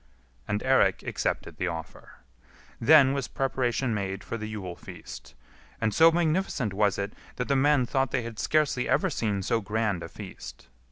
And 0.47 0.63
Eirik 0.63 1.03
accepted 1.03 1.57
the 1.57 1.67
offer. 1.67 2.21
Then 2.79 3.13
was 3.13 3.27
preparation 3.27 3.93
made 3.93 4.23
for 4.23 4.35
the 4.35 4.47
Yule 4.49 4.75
feast, 4.75 5.35
and 5.79 5.93
so 5.93 6.11
magnificent 6.11 6.73
was 6.73 6.97
it 6.97 7.13
that 7.35 7.47
the 7.47 7.55
men 7.55 7.85
thought 7.85 8.09
they 8.09 8.23
had 8.23 8.39
scarcely 8.39 8.89
ever 8.89 9.11
seen 9.11 9.43
so 9.43 9.61
grand 9.61 10.01
a 10.01 10.09
feast. 10.09 10.69